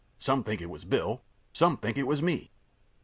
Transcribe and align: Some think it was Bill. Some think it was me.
Some 0.17 0.43
think 0.43 0.61
it 0.61 0.69
was 0.71 0.83
Bill. 0.83 1.21
Some 1.53 1.77
think 1.77 1.95
it 1.95 2.07
was 2.07 2.23
me. 2.23 2.49